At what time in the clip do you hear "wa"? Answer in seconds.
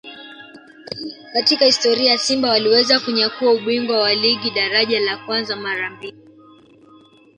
3.99-4.13